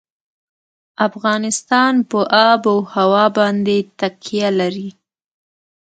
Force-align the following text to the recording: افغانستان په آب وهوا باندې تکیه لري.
افغانستان 1.07 1.93
په 2.09 2.19
آب 2.49 2.61
وهوا 2.75 3.25
باندې 3.37 3.77
تکیه 3.99 4.49
لري. 4.59 4.89